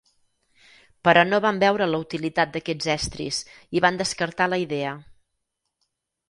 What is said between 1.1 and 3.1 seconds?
no van veure la utilitat d'aquests